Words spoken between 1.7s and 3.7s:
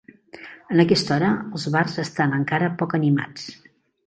bars estan encara poc animats.